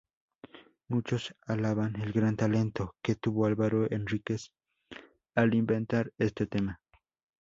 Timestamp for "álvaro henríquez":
3.45-4.49